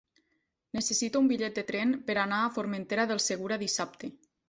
Necessito 0.77 1.21
un 1.25 1.29
bitllet 1.33 1.61
de 1.61 1.65
tren 1.69 1.93
per 2.09 2.17
anar 2.25 2.43
a 2.43 2.51
Formentera 2.59 3.09
del 3.15 3.25
Segura 3.31 3.65
dissabte. 3.69 4.15